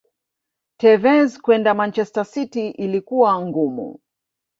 Tevez 0.77 1.37
kwenda 1.39 1.73
manchester 1.73 2.23
city 2.25 2.69
ilikuwa 2.69 3.41
ngumu 3.41 3.99